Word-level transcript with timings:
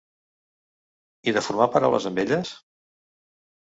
I 1.29 1.35
de 1.39 1.45
formar 1.51 1.71
paraules 1.79 2.11
amb 2.13 2.27
elles? 2.27 2.59